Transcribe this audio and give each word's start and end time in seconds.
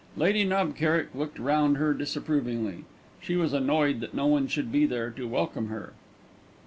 Lady 0.17 0.43
Knob 0.43 0.75
Kerrick 0.75 1.09
looked 1.13 1.37
round 1.37 1.77
her 1.77 1.93
disapprovingly. 1.93 2.85
She 3.21 3.35
was 3.35 3.53
annoyed 3.53 3.99
that 3.99 4.15
no 4.15 4.25
one 4.25 4.47
should 4.47 4.71
be 4.71 4.87
there 4.87 5.11
to 5.11 5.27
welcome 5.27 5.67
her. 5.67 5.93